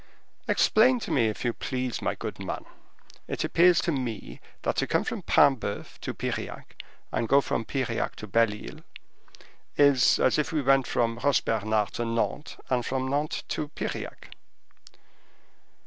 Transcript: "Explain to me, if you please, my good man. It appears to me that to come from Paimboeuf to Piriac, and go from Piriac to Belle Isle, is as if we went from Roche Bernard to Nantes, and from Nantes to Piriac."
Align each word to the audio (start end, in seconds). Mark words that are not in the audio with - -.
"Explain 0.47 0.99
to 1.01 1.11
me, 1.11 1.27
if 1.27 1.45
you 1.45 1.53
please, 1.53 2.01
my 2.01 2.15
good 2.15 2.39
man. 2.39 2.65
It 3.27 3.43
appears 3.43 3.79
to 3.81 3.91
me 3.91 4.41
that 4.63 4.75
to 4.77 4.87
come 4.87 5.03
from 5.03 5.21
Paimboeuf 5.21 5.99
to 6.01 6.11
Piriac, 6.15 6.81
and 7.11 7.27
go 7.29 7.39
from 7.39 7.65
Piriac 7.65 8.15
to 8.15 8.25
Belle 8.25 8.51
Isle, 8.51 8.79
is 9.77 10.17
as 10.17 10.39
if 10.39 10.51
we 10.51 10.63
went 10.63 10.87
from 10.87 11.19
Roche 11.19 11.41
Bernard 11.41 11.93
to 11.93 12.05
Nantes, 12.05 12.57
and 12.67 12.83
from 12.83 13.09
Nantes 13.11 13.43
to 13.49 13.67
Piriac." 13.67 14.31